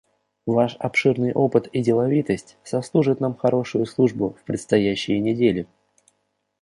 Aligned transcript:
Ваш 0.47 0.77
обширный 0.79 1.31
опыт 1.31 1.67
и 1.67 1.83
деловитость 1.83 2.57
сослужат 2.63 3.19
нам 3.19 3.35
хорошую 3.35 3.85
службу 3.85 4.31
в 4.31 4.43
предстоящие 4.45 5.19
недели. 5.19 5.67